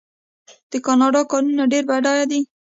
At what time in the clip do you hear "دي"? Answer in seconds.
2.31-2.41